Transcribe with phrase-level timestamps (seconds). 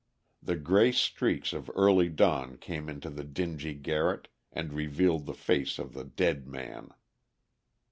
[0.41, 5.77] The gray streaks of early dawn came into the dingy garret, and revealed the face
[5.77, 6.89] of the dead man.